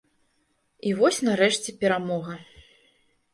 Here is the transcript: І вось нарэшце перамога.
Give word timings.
І 0.91 0.93
вось 1.01 1.19
нарэшце 1.27 1.69
перамога. 1.85 2.33